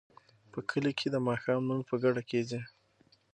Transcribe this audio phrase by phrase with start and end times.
[0.51, 2.59] په کلي کې د ماښام لمونځ په ګډه کیږي.